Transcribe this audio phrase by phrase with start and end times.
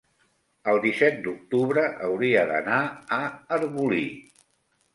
[0.71, 2.81] el disset d'octubre hauria d'anar
[3.21, 3.23] a
[3.59, 4.05] Arbolí.